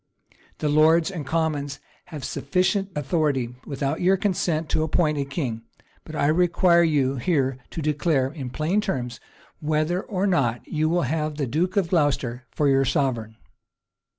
The 0.57 0.67
lords 0.67 1.11
and 1.11 1.27
commons 1.27 1.79
have 2.05 2.23
sufficient 2.25 2.89
authority, 2.95 3.53
without 3.67 4.01
your 4.01 4.17
consent, 4.17 4.67
to 4.69 4.81
appoint 4.81 5.19
a 5.19 5.25
king: 5.25 5.61
but 6.05 6.15
I 6.15 6.25
require 6.25 6.81
you 6.81 7.17
here 7.17 7.59
to 7.69 7.83
declare, 7.83 8.31
in 8.31 8.49
plain 8.49 8.81
terms, 8.81 9.19
whether 9.59 10.01
or 10.01 10.25
not 10.25 10.67
you 10.67 10.89
will 10.89 11.03
have 11.03 11.35
the 11.37 11.45
duke 11.45 11.77
of 11.77 11.89
Glocester 11.89 12.47
for 12.49 12.67
your 12.67 12.83
sovereign." 12.83 13.35